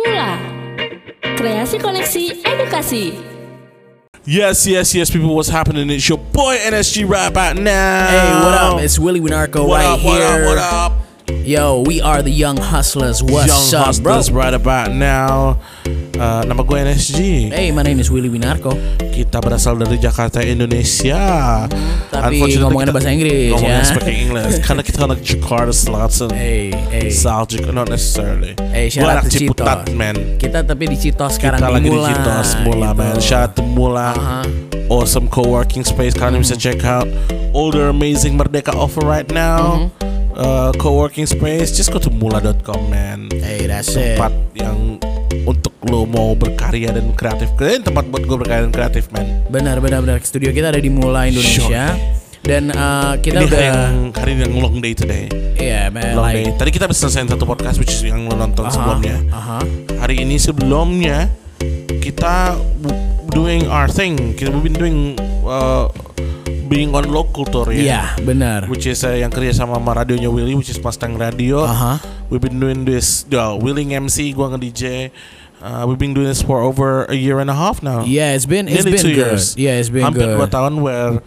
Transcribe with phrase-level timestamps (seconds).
[0.00, 0.38] Mula
[1.36, 3.12] Kreasi Koneksi Edukasi
[4.24, 5.88] Yes, yes, yes, people, what's happening?
[5.90, 8.06] It's your boy NSG right about now.
[8.06, 8.80] Hey, what up?
[8.80, 10.42] It's Willie Winarco what right up, what here.
[10.42, 10.92] up, what up?
[11.30, 13.22] Yo, we are the Young Hustlers.
[13.22, 14.38] What's Young up, Hustlers bro?
[14.42, 15.58] right about now.
[16.20, 17.48] Uh, nama gue NSG.
[17.54, 18.74] Hey, my name is Willie Winarco.
[19.14, 21.64] Kita berasal dari Jakarta, Indonesia.
[22.10, 23.88] Tapi kita- bahasa Inggris, ngomongnya ya.
[23.88, 24.58] speaking English.
[24.66, 26.28] Karena kita anak Jakarta Selatan.
[26.34, 27.08] Hey, hey.
[27.14, 28.52] South Jakarta, not necessarily.
[28.74, 30.36] Hey, Gue anak Ciputat, man.
[30.36, 32.00] Kita tapi di Citos sekarang kita lagi Mula.
[32.02, 32.98] di Citos Mula gitu.
[33.00, 34.40] man Shout Mula Aha.
[34.90, 37.06] Awesome co-working space Kalian bisa check out
[37.54, 39.86] All their amazing Merdeka offer right now
[40.36, 44.18] uh, Co-working space Just go to mula.com man Hey, that's it.
[44.18, 44.98] Tempat yang
[45.48, 49.80] Untuk lo mau berkarya dan kreatif Kalian tempat buat gue berkarya dan kreatif man Benar,
[49.82, 50.18] benar, benar.
[50.22, 51.96] Studio kita ada di Mula Indonesia.
[52.40, 55.24] Dan uh, kita Ini udah hari yang, hari yang long day today
[55.60, 56.16] Iya, man.
[56.16, 58.72] Long like, day Tadi kita bisa selesai satu podcast Which is yang lo nonton aha,
[58.72, 59.60] sebelumnya aha.
[60.00, 61.28] hari ini sebelumnya
[62.00, 62.56] kita
[63.30, 65.86] doing our thing kita been doing uh,
[66.70, 68.70] being on local tour ya Iya, benar.
[68.70, 71.98] which is uh, yang kerja sama sama radionya Willy which is Mustang Radio Aha.
[72.30, 74.84] we've been doing this uh, Willy MC gua nge DJ
[75.58, 78.46] uh, we've been doing this for over a year and a half now Yeah, it's
[78.46, 79.26] been it's Nearly been two good.
[79.34, 79.58] years.
[79.58, 80.38] Yeah, it's been hampir good.
[80.38, 81.18] dua tahun where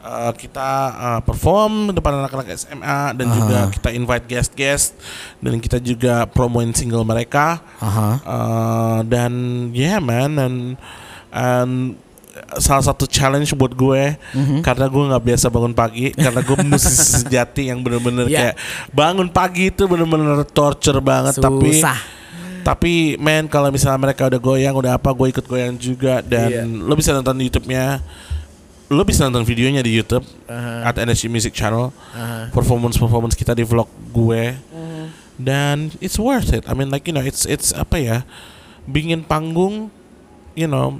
[0.00, 4.94] uh, kita uh, perform depan anak-anak SMA dan juga kita invite guest-guest
[5.40, 8.08] dan kita juga promoin single mereka Aha.
[8.20, 9.32] Uh, dan
[9.72, 10.58] yeah man and
[11.32, 11.96] and
[12.56, 14.62] salah satu challenge buat gue Mhm.
[14.62, 18.54] karena gue nggak biasa bangun pagi karena gue musisi sejati yang bener-bener Yeah.
[18.54, 18.56] kayak
[18.90, 21.98] bangun pagi itu bener-bener torture banget tapi Susah.
[22.62, 26.62] tapi man kalau misalnya mereka udah goyang udah apa gue ikut goyang juga dan Iya.
[26.66, 27.98] lo bisa nonton YouTube-nya
[28.90, 30.86] lo bisa nonton videonya di YouTube Aha.
[30.86, 32.50] at NSG Music Channel Aha.
[32.50, 35.04] performance performance kita di vlog gue Mhm.
[35.34, 38.18] dan it's worth it I mean like you know it's it's apa ya
[38.86, 39.90] bikin panggung
[40.54, 40.98] you know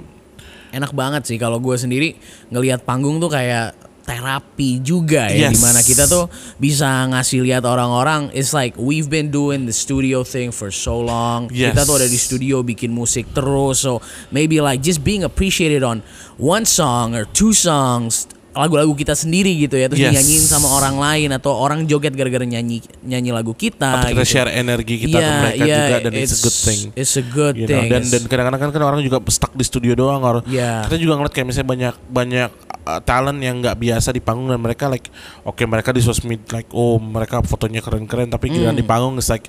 [0.71, 2.15] enak banget sih kalau gue sendiri
[2.49, 5.55] ngelihat panggung tuh kayak terapi juga ya Yes.
[5.55, 6.25] di mana kita tuh
[6.57, 11.47] bisa ngasih lihat orang-orang it's like we've been doing the studio thing for so long
[11.53, 11.71] Yes.
[11.71, 14.01] kita tuh ada di studio bikin musik terus so
[14.33, 16.01] maybe like just being appreciated on
[16.35, 20.11] one song or two songs lagu-lagu kita sendiri gitu ya terus Yes.
[20.11, 24.31] dinyanyiin sama orang lain atau orang joget gara-gara nyanyi nyanyi lagu kita atau kita gitu.
[24.35, 27.23] share energi kita ke Yeah, mereka yeah, juga dan it's, a good thing It's a
[27.23, 27.79] good you know.
[27.79, 27.87] thing.
[27.87, 30.83] dan It's- dan kadang-kadang kan, kan orang juga stuck di studio doang or Yeah.
[30.83, 32.49] kita juga ngeliat kayak misalnya banyak banyak
[32.83, 35.07] uh, talent yang nggak biasa di panggung dan mereka like
[35.41, 38.81] oke mereka di sosmed like oh mereka fotonya keren-keren tapi giliran Hmm.
[38.81, 39.47] di panggung it's like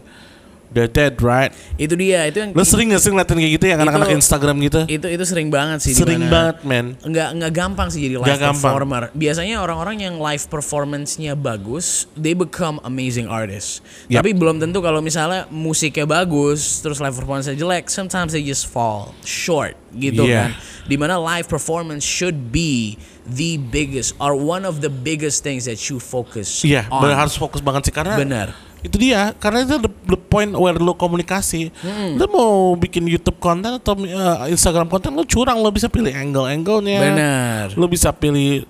[0.73, 3.77] they're dead right itu dia itu yang lo sering gak sih ngeliatin kayak gitu Itu-
[3.79, 7.89] anak-anak Instagram gitu itu itu sering banget sih sering dimana- banget man nggak nggak gampang
[7.89, 8.57] sih jadi live gampang.
[8.59, 9.03] performer.
[9.13, 13.85] Biasanya orang-orang yang live performance-nya bagus, they become amazing artists.
[14.09, 14.25] Yep.
[14.25, 19.13] Tapi belum tentu kalau misalnya musiknya bagus, terus live performance-nya jelek, sometimes they just fall
[19.23, 20.51] short gitu Yeah.
[20.57, 20.89] kan.
[20.89, 25.79] Di mana live performance should be the biggest or one of the biggest things that
[25.87, 28.49] you focus Iya, bener, harus fokus banget sih karena Bener.
[28.83, 31.73] itu dia karena itu the, the point where lo komunikasi.
[32.21, 37.01] Lo mau bikin YouTube konten atau uh, Instagram konten lo curang lo bisa pilih angle-angle-nya.
[37.01, 37.65] Bener.
[37.75, 38.69] Lo bisa pilih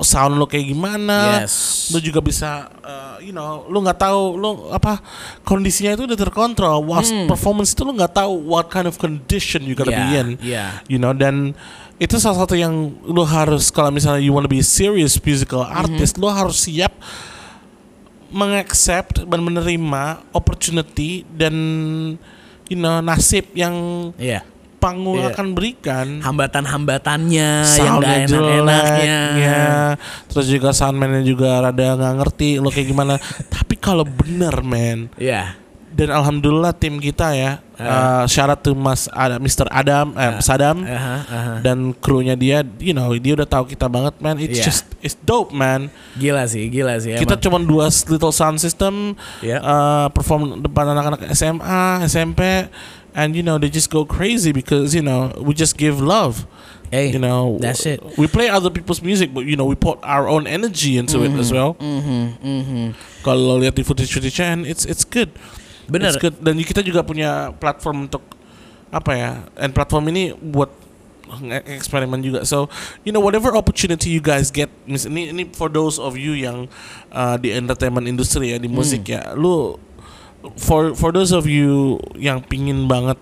[0.00, 1.44] sound lo kayak gimana.
[1.44, 1.88] Yes.
[1.92, 4.98] Lo juga bisa uh, you know, lo nggak tahu lo apa
[5.44, 6.82] kondisinya itu udah terkontrol.
[6.88, 10.28] Was performance itu lo nggak tahu what kind of condition you gotta be Yeah, in.
[10.42, 10.70] yeah.
[10.88, 11.52] You know dan
[12.00, 16.32] itu salah satu yang lo harus kalau misalnya you wanna be serious musical artist lo
[16.32, 16.96] harus siap
[18.30, 21.54] mengaccept dan menerima opportunity dan
[22.66, 23.74] you know nasib yang
[24.16, 24.46] Iya.
[24.78, 25.28] panggung Iya.
[25.30, 28.40] akan berikan Hambatan-hambatannya yang gak enak-enaknya.
[28.56, 29.60] jeleknya
[30.24, 33.14] terus juga soundman-nya juga rada nggak ngerti lo kayak gimana
[33.54, 35.59] tapi kalau bener man Iya.
[35.90, 39.66] Dan alhamdulillah tim kita ya uh, syarat tuh Mas Adam, Mr.
[39.66, 41.54] Adam, eh, Sadam Aha, aha.
[41.64, 44.38] dan krunya dia, you know, dia udah tahu kita banget, man.
[44.38, 44.64] It's Iya.
[44.70, 45.90] just, it's dope, man.
[46.14, 47.18] Gila sih, gila sih.
[47.18, 49.58] Kita cuma dua little sound system, Iya.
[49.58, 52.70] uh, perform depan anak-anak SMA, SMP,
[53.16, 56.46] and you know they just go crazy because you know we just give love.
[56.90, 58.02] Hey, You know, that's it.
[58.18, 61.30] We play other people's music, but you know we put our own energy into it
[61.38, 61.78] as well.
[61.78, 62.84] Mhm, mhm.
[63.22, 65.30] Kalau lihat di footage-footage and it's it's good.
[65.90, 66.14] Bener.
[66.14, 66.38] It's good.
[66.38, 68.22] Dan kita juga punya platform untuk
[68.90, 69.30] apa ya?
[69.58, 70.70] And platform ini buat
[71.66, 72.42] eksperimen juga.
[72.42, 72.66] So,
[73.06, 76.66] you know whatever opportunity you guys get, mis- ini ini for those of you yang
[77.14, 79.34] uh, di entertainment industry ya, di musik ya.
[79.38, 79.78] Lu
[80.58, 83.18] for for those of you yang pingin banget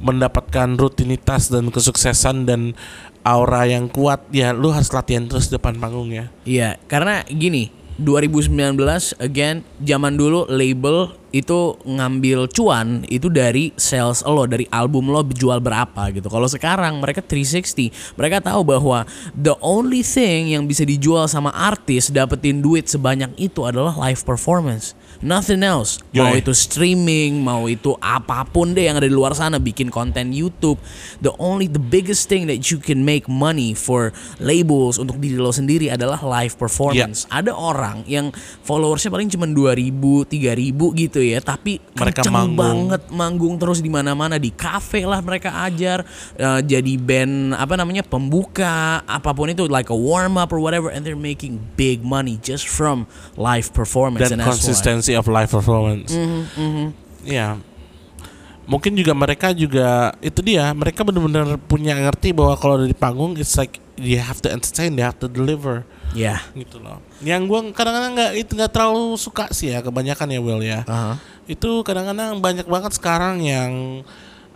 [0.00, 2.72] mendapatkan rutinitas dan kesuksesan dan
[3.20, 7.68] aura yang kuat ya lu harus latihan terus depan panggung ya Iya, karena gini,
[8.00, 8.80] 2019
[9.20, 15.62] again zaman dulu label itu ngambil cuan itu dari sales lo dari album lo jual
[15.62, 16.26] berapa gitu.
[16.26, 22.10] Kalau sekarang mereka 360, mereka tahu bahwa the only thing yang bisa dijual sama artis
[22.10, 24.98] dapetin duit sebanyak itu adalah live performance.
[25.20, 26.00] Nothing else.
[26.16, 26.40] Mau Yoi.
[26.40, 30.80] itu streaming, mau itu apa pun deh yang ada di luar sana bikin konten YouTube.
[31.20, 35.52] The only the biggest thing that you can make money for labels untuk diri lo
[35.52, 37.28] sendiri adalah live performance.
[37.28, 38.32] Ada orang yang
[38.64, 42.56] followersnya paling cuma 2000, 3000 gitu ya, tapi Mereka manggung.
[42.56, 46.02] banget manggung terus di mana-mana di kafe lah mereka ajar
[46.34, 50.88] eh, jadi band apa namanya pembuka apa pun itu like a warm up or whatever
[50.90, 56.10] and they're making big money just from live performance dan konsistensi of live performance.
[57.20, 57.60] Ya,
[58.64, 63.34] mungkin juga mereka juga itu dia mereka benar-benar punya ngerti bahwa kalau ada di panggung
[63.34, 65.84] it's like you have to entertain, they have to deliver
[66.16, 66.98] ya gitu loh.
[67.22, 70.80] Yang gua kadang-kadang nggak itu nggak terlalu suka sih ya kebanyakan ya Will ya.
[70.88, 71.20] Aha.
[71.46, 74.02] Itu kadang-kadang banyak banget sekarang yang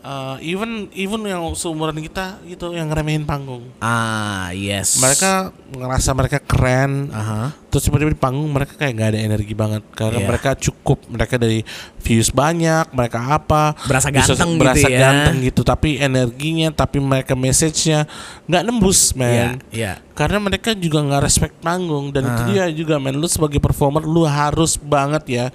[0.04, 3.64] uh, even even yang seumuran kita gitu yang ngeremehin panggung.
[3.78, 5.32] ah yes Mereka
[5.72, 7.50] ngerasa mereka keren, Aha.
[7.66, 10.28] terus tiba-tiba di panggung mereka kayak nggak ada energi banget karena Iya.
[10.28, 11.64] mereka cukup mereka dari
[11.98, 15.00] views banyak mereka apa Berasa bisa ganteng gitu berasa ya.
[15.00, 18.04] ganteng gitu tapi energinya tapi mereka message-nya
[18.44, 22.46] nggak nembus ya man ya karena mereka juga nggak respect panggung dan itu Ah.
[22.46, 25.46] dia juga man lu sebagai performer lu harus banget ya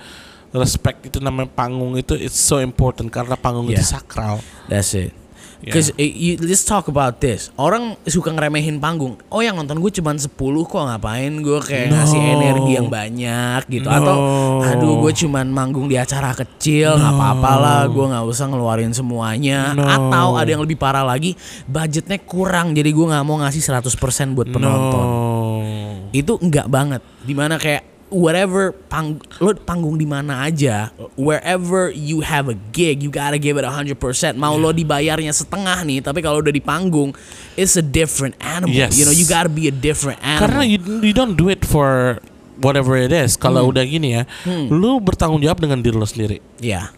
[0.52, 3.94] respect itu namanya panggung itu it's so important karena panggung itu Yeah.
[4.00, 4.36] sakral
[4.66, 5.14] that's it
[5.60, 5.76] Yeah.
[5.76, 7.52] Cause eh, you, let's talk about this.
[7.60, 9.20] Orang suka ngeremehin panggung.
[9.28, 12.00] Oh yang nonton gue cuma 10 kok ngapain gue kayak No.
[12.00, 13.92] ngasih energi yang banyak gitu.
[13.92, 14.64] Atau No.
[14.64, 17.82] aduh gue cuman manggung di acara kecil nggak apa-apa lah.
[17.92, 19.76] Gue nggak usah ngeluarin semuanya.
[19.76, 19.84] No.
[19.84, 21.36] Atau ada yang lebih parah lagi
[21.68, 22.72] budgetnya kurang.
[22.72, 25.04] Jadi gue nggak mau ngasih 100% buat penonton.
[25.04, 27.04] no Itu enggak banget.
[27.28, 33.06] Di mana kayak whatever pang lo panggung di mana aja, wherever you have a gig,
[33.06, 33.96] you gotta give it 100%.
[34.36, 37.14] Mau lo dibayarnya setengah nih, tapi kalau udah di panggung,
[37.54, 38.74] it's a different animal.
[38.74, 38.98] Yes.
[38.98, 40.42] You know, you gotta be a different animal.
[40.50, 42.18] Karena you, you don't do it for
[42.60, 43.38] whatever it is.
[43.38, 44.24] Kalau udah gini ya,
[44.68, 46.44] lu bertanggung jawab dengan diri lu sendiri.
[46.60, 46.92] ya,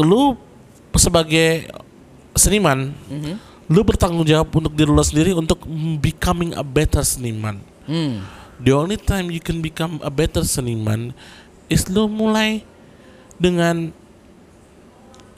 [0.00, 0.34] Lu
[0.96, 1.68] sebagai
[2.32, 2.96] seniman,
[3.68, 5.62] lu bertanggung jawab untuk diri lu sendiri untuk
[6.00, 7.60] becoming a better seniman.
[7.84, 11.10] hmm, The only time you can become a better seniman
[11.66, 12.62] is lu mulai
[13.34, 13.90] dengan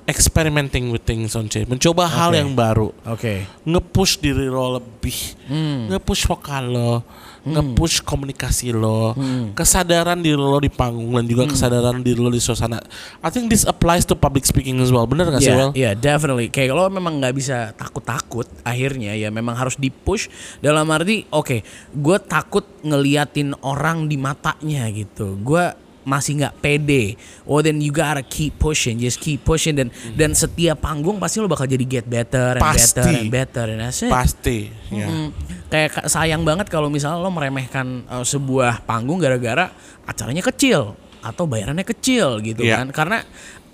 [0.05, 2.37] experimenting with things on stage, mencoba hal Oke.
[2.37, 2.93] yang baru.
[3.09, 3.35] oke,
[3.65, 5.17] nge-push diri lo lebih,
[5.49, 5.89] Hmm.
[5.89, 7.01] nge-push vokal lo,
[7.45, 9.13] nge-push komunikasi lo,
[9.53, 11.31] kesadaran diri lo di panggung dan Hmm.
[11.31, 12.81] juga kesadaran diri lo di suasana.
[13.21, 15.05] I think this applies to public speaking as well.
[15.05, 15.73] Bener gak sih, Ya, Well?
[15.77, 16.49] ya, definitely.
[16.49, 18.49] Kayak lo memang nggak bisa takut-takut.
[18.63, 21.61] Akhirnya ya memang harus di-push dalam arti, oke,
[21.93, 25.37] gue takut ngeliatin orang di matanya gitu.
[25.39, 27.17] Gue masih nggak pede.
[27.43, 31.49] Oh, then you gotta keep pushing, just keep pushing dan dan setiap panggung pasti lo
[31.49, 33.01] bakal jadi get better and Pasti.
[33.01, 34.13] better and better and that's it.
[34.13, 34.69] Pasti.
[34.89, 35.09] ya.
[35.09, 35.29] Mm.
[35.67, 39.73] Kayak ka- sayang banget kalau misalnya lo meremehkan uh, sebuah panggung gara-gara
[40.05, 42.85] acaranya kecil atau bayarannya kecil gitu Iya.
[42.85, 42.87] kan.
[42.93, 43.19] Karena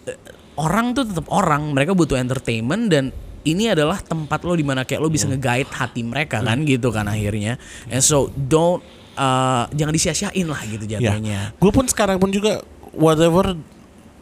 [0.06, 0.18] uh,
[0.56, 3.04] orang tuh tetap orang, mereka butuh entertainment dan
[3.40, 5.34] ini adalah tempat lo di mana kayak lo bisa Hmm.
[5.34, 7.56] nge-guide hati mereka kan gitu kan akhirnya.
[7.88, 8.84] And so don't
[9.14, 10.98] uh, jangan disia-siain lah gitu Ya.
[11.00, 11.54] jatuhnya.
[11.56, 12.60] Gue pun sekarang pun juga
[12.90, 13.54] whatever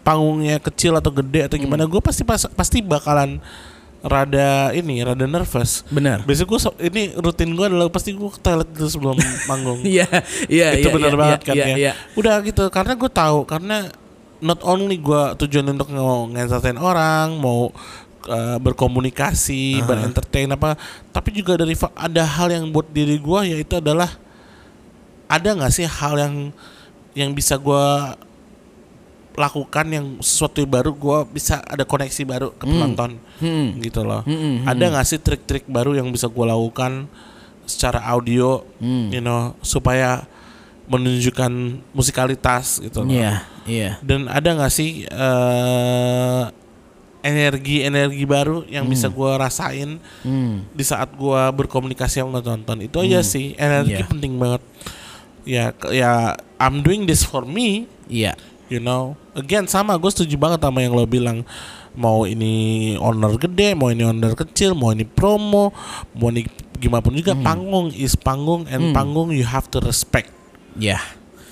[0.00, 1.92] panggungnya kecil atau gede atau gimana, Hmm.
[1.92, 3.40] gue pasti pas- pasti bakalan
[3.98, 5.82] rada ini, rada nervous.
[5.90, 6.22] Bener.
[6.22, 9.16] Biasanya gue ini rutin gue adalah pasti gue ke toilet dulu sebelum
[9.50, 9.82] manggung.
[9.82, 10.06] Iya,
[10.46, 11.76] iya, itu iya, benar iya, banget iya, kan iya, ya.
[11.76, 11.92] iya.
[12.14, 13.90] Udah gitu karena gue tahu karena
[14.38, 17.74] not only gue tujuan untuk mau ngentertain orang, mau
[18.30, 20.78] uh, berkomunikasi, berentertain apa,
[21.10, 24.14] tapi juga dari ada hal yang buat diri gue yaitu adalah
[25.28, 26.34] ada nggak sih hal yang
[27.12, 27.84] yang bisa gue
[29.34, 33.78] lakukan yang sesuatu yang baru gue bisa ada koneksi baru ke penonton Hmm.
[33.78, 37.06] gitu loh Hmm, hmm, ada nggak sih trik-trik baru yang bisa gue lakukan
[37.62, 39.08] secara audio Hmm.
[39.08, 40.26] you know supaya
[40.88, 41.52] menunjukkan
[41.92, 43.90] musikalitas gitu loh Iya, iya.
[44.00, 46.44] dan ada nggak sih eh,
[47.20, 50.66] energi-energi baru yang bisa gue rasain Hmm.
[50.72, 54.08] di saat gue berkomunikasi sama penonton itu aja sih energi Iya.
[54.08, 54.62] penting banget
[55.48, 58.36] ya ya I'm doing this for me Iya.
[58.68, 61.40] you know again sama gue setuju banget sama yang lo bilang
[61.96, 65.72] mau ini owner gede mau ini owner kecil mau ini promo
[66.12, 66.44] mau ini
[66.76, 68.94] gimana pun juga panggung is panggung and Hmm.
[68.94, 70.30] panggung you have to respect
[70.76, 71.00] Iya.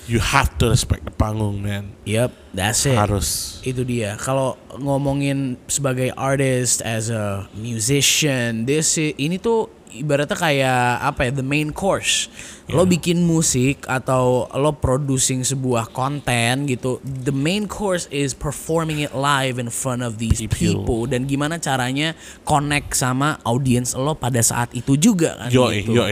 [0.07, 2.95] you have to respect the panggung man Yep, that's it.
[2.95, 4.15] harus Itu dia.
[4.15, 11.45] Kalau ngomongin sebagai artist as a musician, this ini tuh ibaratnya kayak apa ya the
[11.45, 12.27] main course.
[12.67, 16.99] Lo bikin musik atau lo producing sebuah konten gitu.
[16.99, 20.83] The main course is performing it live in front of these People.
[20.83, 22.11] people dan gimana caranya
[22.43, 25.95] connect sama audience lo pada saat itu juga kan Yo, gitu.
[25.95, 26.03] yo,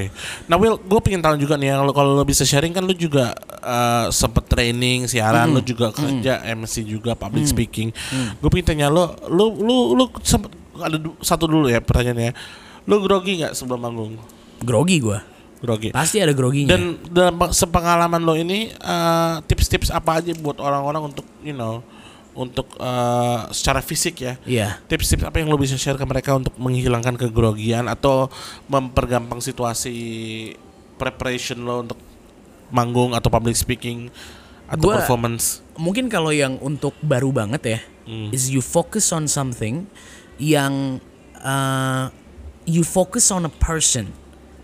[0.48, 3.36] Nah, Will, gue pengen tahu juga nih, kalau kalau lo bisa sharing kan lo juga
[3.60, 7.92] uh, sempet training siaran, lo juga kerja MC juga public speaking.
[8.40, 12.32] Gue pengen tanya lo, lo, lo, lo sempet ada satu dulu ya pertanyaannya.
[12.86, 14.14] Lo grogi nggak sebelum manggung?
[14.62, 15.22] Grogi gua.
[15.58, 15.90] Grogi.
[15.90, 16.76] Pasti ada groginya.
[16.76, 21.82] Dan dalam sepengalaman lo ini uh, tips-tips apa aja buat orang-orang untuk you know
[22.36, 24.34] untuk uh, secara fisik ya?
[24.44, 24.78] Iya.
[24.86, 28.30] Tips-tips apa yang lo bisa share ke mereka untuk menghilangkan kegrogian atau
[28.68, 29.96] mempergampang situasi
[30.96, 31.98] preparation lo untuk
[32.68, 34.12] manggung atau public speaking
[34.66, 35.62] atau Gua- performance?
[35.76, 38.30] mungkin kalau yang untuk baru banget ya Hmm.
[38.30, 39.90] is you focus on something
[40.38, 41.02] yang
[41.42, 42.14] uh,
[42.66, 44.10] you focus on a person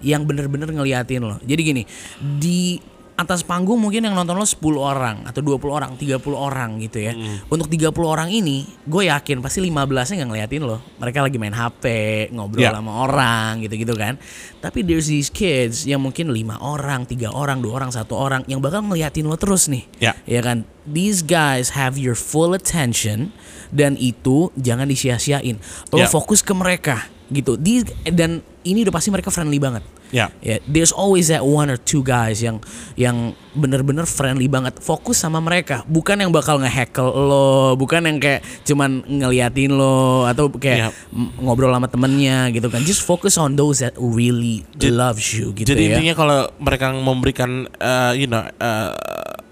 [0.01, 1.83] yang bener-bener ngeliatin lo jadi gini
[2.17, 2.81] di
[3.11, 7.13] atas panggung mungkin yang nonton lo 10 orang atau 20 orang 30 orang gitu ya
[7.13, 7.37] Hmm.
[7.53, 9.77] untuk 30 orang ini gue yakin pasti 15
[10.09, 11.85] nya nggak ngeliatin lo mereka lagi main HP
[12.33, 12.73] ngobrol Ya.
[12.73, 14.17] sama orang gitu-gitu kan
[14.57, 18.57] tapi there's these kids yang mungkin lima orang tiga orang dua orang satu orang yang
[18.57, 20.17] bakal ngeliatin lo terus nih Ya.
[20.25, 23.29] ya kan these guys have your full attention
[23.69, 25.61] dan itu jangan disia-siain
[25.93, 26.09] lo Ya.
[26.09, 27.55] fokus ke mereka gitu.
[27.55, 29.81] These- dan ini udah pasti mereka friendly banget.
[30.11, 30.27] Ya.
[30.43, 32.59] ya there's always that one or two guys yang
[32.99, 34.75] yang bener-bener friendly banget.
[34.83, 35.87] Fokus sama mereka.
[35.87, 41.71] Bukan yang bakal ngehackle lo bukan yang kayak cuman ngeliatin lo atau kayak m- ngobrol
[41.71, 42.83] sama temennya gitu kan.
[42.83, 45.89] Just focus on those that really loves you gitu Jadi ya.
[45.95, 48.91] intinya kalau mereka memberikan uh, you know uh,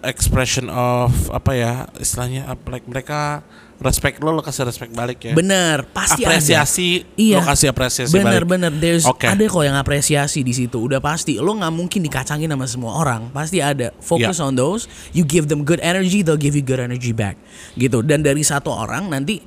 [0.03, 3.43] expression of apa ya istilahnya like mereka
[3.79, 5.31] respect lo lo kasih respect balik ya.
[5.31, 6.35] bener pasti ada.
[6.35, 7.39] apresiasi Iya.
[7.39, 8.51] lo kasih apresiasi bener balik.
[8.59, 9.23] bener there's Oke.
[9.23, 13.31] ada kok yang apresiasi di situ udah pasti lo nggak mungkin dikacangin sama semua orang
[13.31, 14.51] pasti ada focus Ya.
[14.51, 17.39] on those you give them good energy they'll give you good energy back
[17.79, 19.39] gitu dan dari satu orang nanti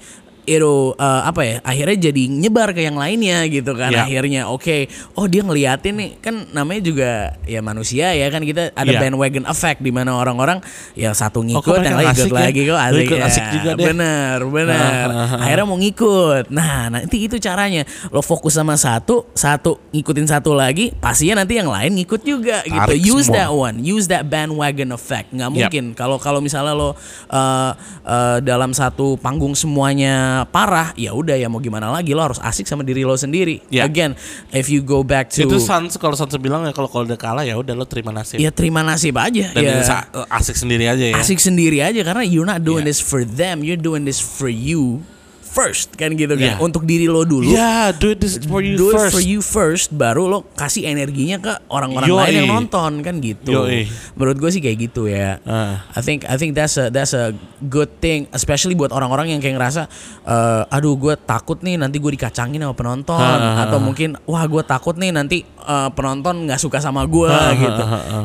[0.43, 4.09] itu uh, apa ya akhirnya jadi nyebar ke yang lainnya gitu kan Ya.
[4.09, 7.11] akhirnya oke oh dia ngeliatin nih kan namanya juga
[7.45, 8.99] ya manusia ya kan kita ada Ya.
[8.99, 10.59] bandwagon effect di mana orang-orang
[10.93, 12.41] ya satu ngikut kok yang mereka lain ikut ya?
[12.43, 13.25] lagi kok asik, ikut ya.
[13.27, 13.85] asik juga deh.
[13.87, 15.41] bener bener Ah, ah, ah.
[15.45, 16.45] akhirnya mau ngikut.
[16.49, 17.83] Nah, nanti itu caranya.
[18.09, 22.99] Lo fokus sama satu, satu ngikutin satu lagi, pastinya nanti yang lain ngikut juga Tarik
[22.99, 23.19] gitu.
[23.19, 23.37] Use semua.
[23.37, 25.31] that one, use that bandwagon effect.
[25.31, 25.55] Nggak Yep.
[25.55, 26.95] mungkin kalau kalau misalnya lo uh,
[27.29, 32.65] uh, dalam satu panggung semuanya parah, ya udah ya mau gimana lagi lo harus asik
[32.65, 33.61] sama diri lo sendiri.
[33.69, 33.85] Ya.
[33.85, 34.17] Again,
[34.51, 37.45] if you go back to Itu Sans kalau Sans bilang ya kalau kalau udah kalah
[37.45, 38.41] ya udah lo terima nasib.
[38.41, 39.53] ya terima nasib aja.
[39.53, 40.05] Dan ya.
[40.33, 41.17] asik sendiri aja ya.
[41.21, 42.91] asik sendiri aja karena you're not doing Yeah.
[42.91, 45.05] this for them, you're doing this for you
[45.53, 46.57] first kan gitu kan.
[46.57, 46.65] Yeah.
[46.65, 47.45] Untuk diri lo dulu.
[47.45, 49.13] Ya, do it this for you do first.
[49.13, 53.53] it for you first baru lo kasih energinya ke orang-orang lain yang nonton kan gitu
[53.53, 53.85] Yoi.
[54.17, 55.85] menurut gue sih kayak gitu ya Ah.
[55.93, 59.61] I think I think that's a that's a good thing especially buat orang-orang yang kayak
[59.61, 59.91] ngerasa
[60.25, 64.63] eh, aduh gue takut nih nanti gue dikacangin sama penonton ah, atau mungkin wah gue
[64.65, 67.83] takut nih nanti eh, penonton nggak suka sama gue gitu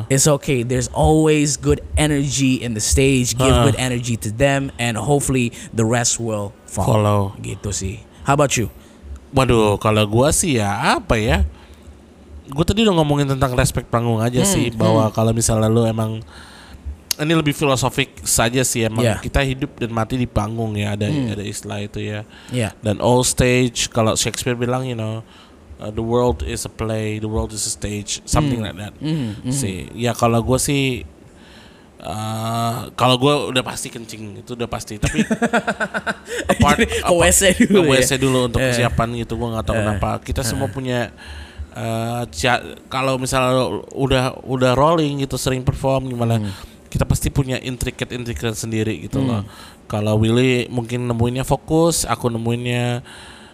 [0.08, 4.98] it's okay there's always good energy in the stage give good energy to them and
[4.98, 7.22] hopefully the rest will follow, Follow.
[7.40, 8.68] gitu sih how about you
[9.28, 11.44] Waduh, kalau gua sih ya apa ya?
[12.48, 16.24] Gue tadi udah ngomongin tentang respect panggung aja Hmm, sih bahwa kalau misalnya lu emang
[17.18, 19.20] ini lebih filosofik saja sih emang Yeah.
[19.20, 19.26] Hmm.
[19.28, 22.24] kita hidup dan mati di panggung ya ada ada istilah itu ya.
[22.56, 25.28] ya Dan all stage kalau Shakespeare bilang you know
[25.80, 28.94] uh, the world is a play, the world is a stage, something like that.
[28.98, 29.52] Hmm, hmm.
[29.52, 31.06] Sih, ya kalau gue sih
[32.02, 34.98] uh, kalau gue udah pasti kencing itu udah pasti.
[34.98, 35.24] Tapi
[36.52, 38.18] apart, Jadi ke WC dulu ke ya?
[38.18, 38.70] Dulu untuk Eh.
[38.70, 39.82] persiapan gitu gue nggak tahu Eh.
[39.84, 40.10] kenapa.
[40.22, 41.10] Kita semua punya
[41.74, 42.24] uh,
[42.90, 46.54] kalau misalnya udah udah rolling gitu sering perform gimana Hmm.
[46.88, 49.44] kita pasti punya intricate intricate sendiri gitu loh.
[49.88, 53.04] Kalau Willy mungkin nemuinnya fokus, aku nemuinnya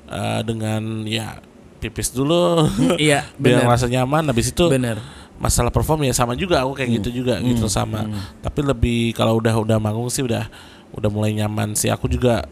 [0.10, 1.38] uh, dengan ya
[1.84, 2.64] pipis dulu.
[2.96, 3.68] Iya, biar bener.
[3.68, 5.04] merasa nyaman habis itu Bener.
[5.36, 6.98] masalah perform ya sama juga aku kayak Hmm.
[7.04, 8.08] gitu juga gitu sama
[8.40, 10.48] tapi lebih kalau udah udah manggung sih udah
[10.94, 12.48] udah mulai nyaman sih aku juga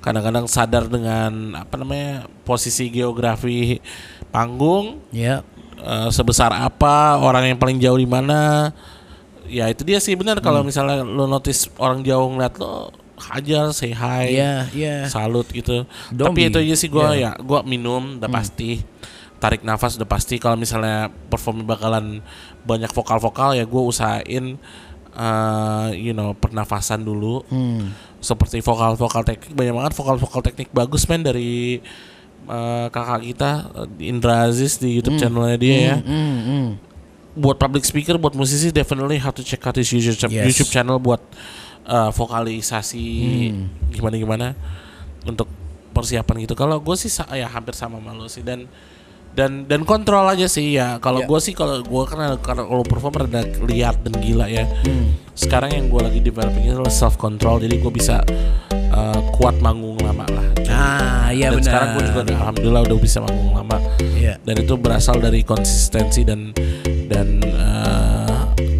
[0.00, 3.78] kadang-kadang sadar dengan apa namanya posisi geografi
[4.28, 5.46] panggung Ya.
[5.78, 8.72] eh, sebesar apa orang yang paling jauh di mana
[9.44, 13.94] ya itu dia sih benar kalau misalnya lo notice orang jauh ngeliat lo hajar say
[13.94, 14.96] hi Iya, iya.
[15.06, 15.86] salut gitu.
[16.10, 17.34] Don't Tapi be- itu aja sih gua yeah.
[17.34, 18.82] ya, gua minum udah pasti.
[19.38, 22.24] Tarik nafas udah pasti kalau misalnya perform bakalan
[22.64, 24.56] banyak vokal-vokal ya gua usahain
[25.12, 27.44] uh, you know pernafasan dulu.
[27.46, 27.94] Hmm.
[28.18, 31.76] Seperti vokal-vokal teknik banyak banget vokal-vokal teknik bagus men dari
[32.44, 33.50] eh, kakak kita
[34.00, 35.96] Indra Aziz di YouTube channelnya dia ya.
[36.00, 36.66] Hmm, hmm.
[37.34, 40.46] Buat public speaker, buat musisi definitely have to check out his YouTube, Yes.
[40.48, 41.20] YouTube channel buat
[41.84, 43.06] eh, vokalisasi
[43.52, 43.64] Hmm.
[43.92, 44.46] gimana gimana
[45.24, 45.48] untuk
[45.92, 46.54] persiapan gitu.
[46.54, 48.66] Kalau gue sih ya hampir sama sama lo sih dan
[49.34, 50.98] dan dan kontrol aja sih ya.
[50.98, 51.26] Kalau Ya.
[51.26, 54.66] gue sih kalau gue karena kalau perform rada liar dan gila ya.
[54.86, 55.14] Hmm.
[55.34, 57.58] Sekarang yang gue lagi developing itu self control.
[57.58, 58.22] Jadi gue bisa
[58.94, 60.46] uh, kuat manggung lama lah.
[60.70, 61.62] Ah, iya benar.
[61.66, 63.78] sekarang gue juga udah, alhamdulillah udah bisa manggung lama.
[64.14, 64.34] Iya.
[64.42, 66.54] Dan itu berasal dari konsistensi dan
[67.10, 68.13] dan uh,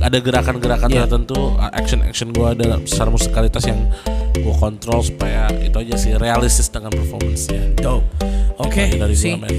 [0.04, 1.08] ada gerakan-gerakan Iya.
[1.08, 3.88] tertentu, action-action gue ada secara musikalitas yang
[4.36, 7.80] gue kontrol supaya itu aja sih realistis dengan performance-nya.
[7.80, 8.04] Dope.
[8.60, 9.50] Oke, aja dari see, gua,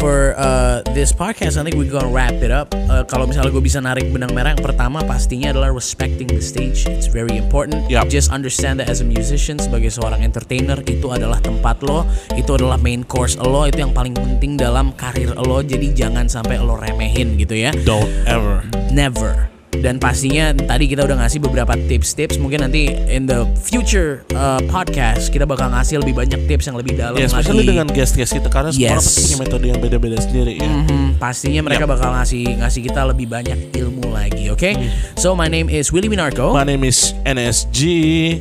[0.00, 2.72] for uh, this podcast, I think we gonna wrap it up.
[2.72, 6.88] Uh, kalau misalnya gue bisa narik benang merah, yang pertama pastinya adalah respecting the stage.
[6.88, 7.84] It's very important.
[7.92, 8.08] Yup.
[8.08, 12.08] Just understand that as a musician, sebagai seorang entertainer, itu adalah tempat lo,
[12.40, 15.60] itu adalah main course lo, itu yang paling penting dalam karir lo.
[15.60, 17.74] Jadi jangan sampai lo remehin gitu ya.
[17.84, 18.64] Don't ever.
[18.88, 19.57] Never.
[19.70, 22.36] Dan pastinya tadi kita udah ngasih beberapa tips-tips.
[22.36, 26.98] Mungkin nanti in the future uh, podcast kita bakal ngasih lebih banyak tips yang lebih
[26.98, 27.70] dalam especially lagi.
[27.70, 29.06] dengan guest-guest kita karena semua orang Yes.
[29.06, 30.66] pasti punya metode yang beda-beda sendiri ya.
[30.66, 31.92] Mhm, pastinya mereka Yep.
[31.94, 34.70] bakal ngasih ngasih kita lebih banyak ilmu lagi, oke?
[35.14, 37.82] So my name is Willy Winarko, My name is NSG.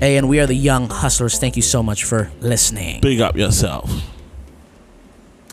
[0.02, 1.38] and we are the Young Hustlers.
[1.38, 2.98] Thank you so much for listening.
[3.06, 3.86] Big up yourself.